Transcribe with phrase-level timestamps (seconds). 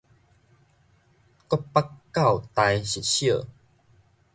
[0.03, 0.05] 國北
[2.11, 3.45] 教大實小